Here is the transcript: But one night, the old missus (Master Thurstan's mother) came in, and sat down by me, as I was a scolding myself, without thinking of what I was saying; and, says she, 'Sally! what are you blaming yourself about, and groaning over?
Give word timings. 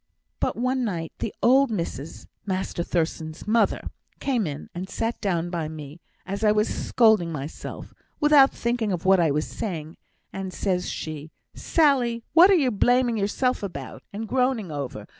But 0.39 0.55
one 0.55 0.83
night, 0.83 1.13
the 1.19 1.31
old 1.43 1.69
missus 1.69 2.25
(Master 2.43 2.81
Thurstan's 2.81 3.47
mother) 3.47 3.91
came 4.19 4.47
in, 4.47 4.67
and 4.73 4.89
sat 4.89 5.21
down 5.21 5.51
by 5.51 5.67
me, 5.67 6.01
as 6.25 6.43
I 6.43 6.51
was 6.51 6.71
a 6.71 6.73
scolding 6.73 7.31
myself, 7.31 7.93
without 8.19 8.51
thinking 8.51 8.91
of 8.91 9.05
what 9.05 9.19
I 9.19 9.29
was 9.29 9.45
saying; 9.45 9.97
and, 10.33 10.51
says 10.51 10.89
she, 10.89 11.29
'Sally! 11.53 12.23
what 12.33 12.49
are 12.49 12.55
you 12.55 12.71
blaming 12.71 13.15
yourself 13.15 13.61
about, 13.61 14.01
and 14.11 14.27
groaning 14.27 14.71
over? 14.71 15.05